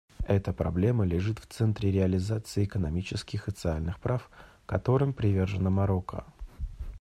Эта 0.27 0.51
проблема 0.51 1.05
лежит 1.05 1.37
в 1.37 1.45
центре 1.45 1.91
реализации 1.91 2.63
экономических 2.63 3.47
и 3.47 3.51
социальных 3.51 3.99
прав, 3.99 4.31
которым 4.65 5.13
привержено 5.13 5.69
Марокко. 5.69 6.25